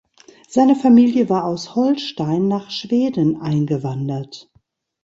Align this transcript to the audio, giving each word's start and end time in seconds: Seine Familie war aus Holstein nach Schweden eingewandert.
Seine 0.49 0.75
Familie 0.75 1.29
war 1.29 1.43
aus 1.45 1.75
Holstein 1.75 2.47
nach 2.47 2.71
Schweden 2.71 3.39
eingewandert. 3.39 4.49